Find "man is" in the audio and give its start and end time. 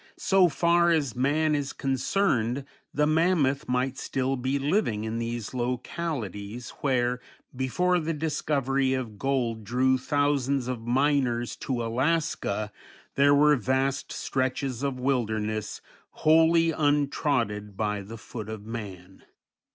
1.15-1.73